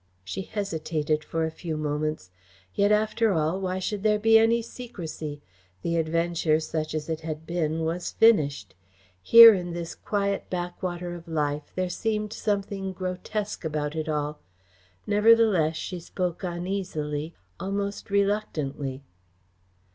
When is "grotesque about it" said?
12.93-14.09